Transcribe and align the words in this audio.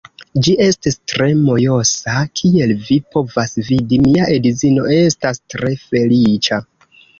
Ĝi 0.45 0.53
estis 0.67 0.95
tre 1.11 1.27
mojosa 1.41 2.15
kiel 2.41 2.73
vi 2.89 2.97
povas 3.17 3.55
vidi, 3.69 4.01
mia 4.07 4.33
edzino 4.41 4.89
estas 4.99 5.45
tre 5.57 5.75
feliĉa 5.87 6.63